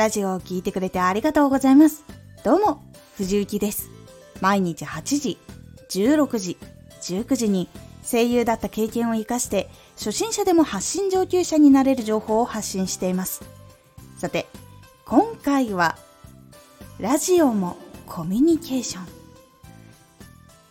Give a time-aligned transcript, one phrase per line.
[0.00, 2.04] ラジオを聴いてくれてありがとうございます。
[2.42, 2.82] どうも、
[3.18, 3.90] 藤幸です。
[4.40, 5.36] 毎日8時、
[5.90, 6.56] 16時、
[7.02, 7.68] 19時に
[8.02, 9.68] 声優だった経験を活かして
[9.98, 13.42] 初心者でも発信上級者になれる情報を発信しています。
[14.16, 14.46] さて、
[15.04, 15.98] 今回は
[16.98, 19.06] ラジオもコミュニケーション。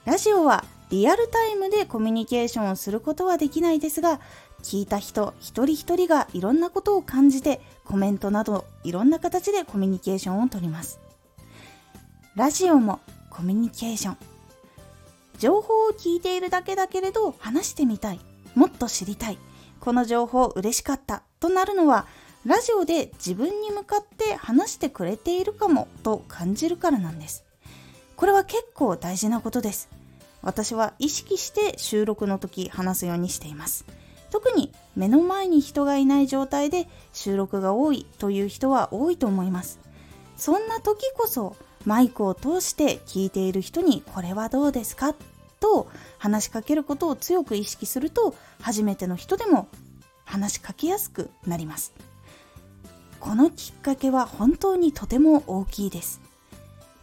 [0.05, 4.19] ラジオはリアルタイムでコミュニケーションをすることはできないですが、
[4.63, 10.99] 聞いた人一人一人がいろんなことを感じてコメントなどいろんな形でコミュニケーションをとります。
[12.35, 14.17] ラジオもコミュニケーション。
[15.37, 18.19] 情報を聞いているだけだけれど話してみたい。
[18.55, 19.37] もっと知りたい。
[19.79, 22.05] この情報嬉しかったとなるのは
[22.45, 27.43] ラジオで自分に向かって話してくれているかもと感じるからなんです。
[28.15, 29.89] これは結構大事なことです。
[30.41, 33.85] 私は意識して収録の時話すようにしています。
[34.31, 39.79] 特に目の前に人がいない状態で収録が多いという人は多いと思います。
[40.37, 45.15] そんな時こそマイクを通して聞いている人にこれはどうですか？
[45.59, 49.67] と話しかけることを強く意識すると初めての人でも
[50.23, 51.93] 話しかけやすくなります。
[53.19, 56.21] このきっかけは本当にとても大きいです。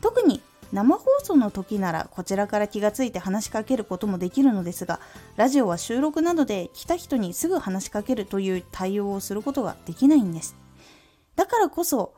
[0.00, 0.40] 特に
[0.72, 5.00] 生放送の時ならこちらから気がついて話しかけることもできるのですが
[5.36, 10.56] ラジオは収録などで来た人にすぐ話しかけるという対応をすることができないんです。
[11.36, 12.14] だからこそ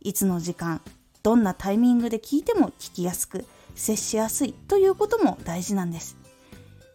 [0.00, 0.80] いつの時間
[1.22, 3.44] どんなタイミングで聞いても聞きやすく
[3.74, 6.16] 接しやすいということも大事なんです。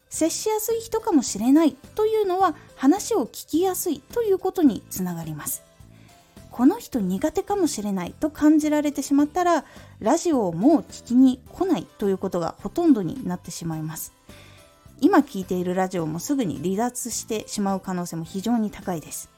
[0.10, 5.67] 接しやすい人かもしれないというのは話を聞きやすいということにつながります。
[6.58, 9.64] この人苦手かもしれないと感じられてしまったら
[10.00, 14.12] ラジオをもう聞きに来ないということがほとんどになってしまいます。
[15.00, 19.30] 今聞いているラジオもすぐに離脱してしまう可能性も非常に高いです。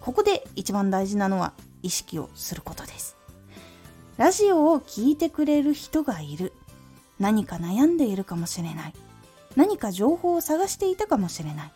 [0.00, 1.52] ここで一番大事なのは
[1.84, 3.16] 意識をすることです。
[4.16, 6.52] ラジオを聴いてくれる人がいる。
[7.20, 8.94] 何か悩んでいるかもしれない。
[9.54, 11.72] 何か情報を探していたかもしれない。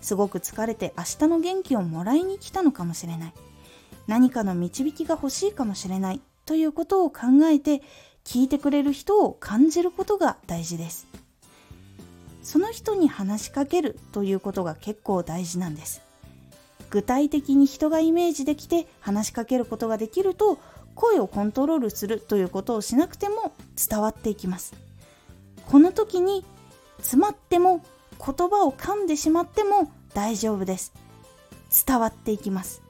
[0.00, 3.32] すごく疲れて明日の元気をもらいに来たのかもしれない。
[4.06, 6.20] 何かの導きが欲しいかもしれない。
[6.44, 7.82] ということを考えて
[8.24, 11.06] 聞いてくれる人を感じることが大事です。
[12.42, 16.00] その人に話しかけるということが結構大事なんです。
[16.90, 20.58] 具体的に人がイメージできて話しかけることができると
[20.94, 23.52] 声をコントロールするということをしなくても
[23.88, 24.74] 伝わっていきます。
[25.66, 26.44] この時に
[26.98, 30.92] 詰まっても言葉を噛んでしまっても大丈夫です。
[31.86, 32.82] 伝わっていきます。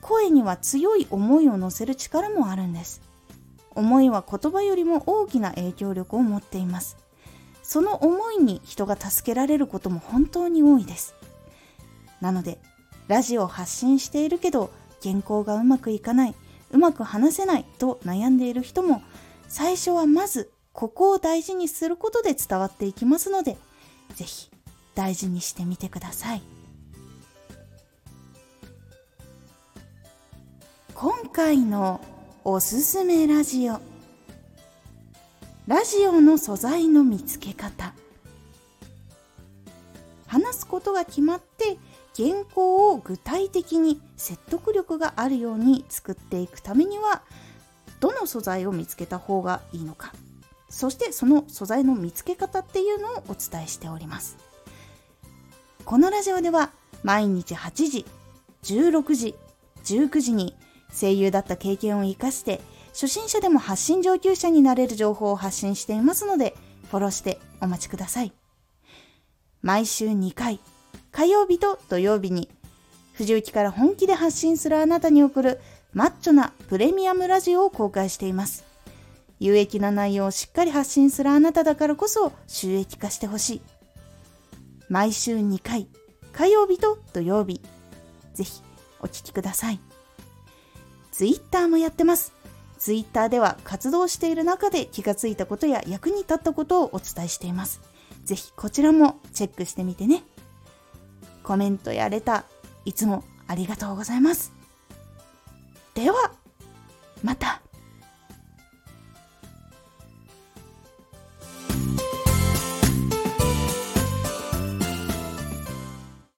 [0.00, 3.00] 声には強い思いを乗せる力もあるんです。
[3.74, 6.96] 思いは言葉よりも大きな影響力を持っています。
[7.62, 11.14] その思いに人が助けられることも本当に多いです。
[12.20, 12.58] なので
[13.08, 14.70] ラジオを発信しているけど
[15.02, 16.34] 原稿がうまくいかない
[16.70, 19.02] うまく話せないと悩んでいる人も
[19.48, 23.56] 最初はまずここを大事にすることで伝わっていきますので
[24.14, 24.50] ぜひ
[24.94, 26.42] 大事にしてみてください。
[30.94, 32.00] 今回の
[32.44, 33.80] おすすめラジオ。
[35.68, 37.94] ラジオの素材の見つけ方。
[40.26, 41.78] 話すことが決まって
[42.16, 47.22] 原稿を具体的に説得力があるように作っていくためには
[48.00, 50.12] どの素材を見つけた方がいいのか。
[50.78, 54.36] そしてその素材の見つけ方っていうのをお伝えしております。
[55.84, 56.70] このラジオでは
[57.02, 58.06] 毎日8時
[58.62, 59.34] 16時
[59.82, 60.54] 19時に
[60.94, 66.54] 声優だった経験を生かして初心者でも発信上級者になれる情報を発信していますので
[66.92, 68.32] フォローしてお待ちください。
[69.62, 70.60] 毎週2回
[71.10, 72.48] 火曜日と土曜日に
[73.14, 75.60] 藤雪から本気で発信するあなたに送る
[75.92, 78.67] マッチョなプレミアムラジオを公開しています。
[79.40, 83.62] 有益な内容をしっかり発信するあなただからこそ収益化してほしい。
[84.88, 85.88] 毎週2回、
[86.32, 87.60] 火曜日と土曜日、
[88.34, 88.62] ぜひ
[89.00, 89.80] お聴きください。
[91.12, 92.32] ツイッターもやってます。
[92.78, 97.80] ツイッターでは活動している中で気がついたことや役に立ったことをお伝えしています。
[98.24, 100.22] ぜひこちらもチェックしてみてね。
[101.42, 102.44] コメントやレター、
[102.84, 104.52] いつもありがとうございます。
[105.94, 106.32] では、
[107.22, 107.62] また。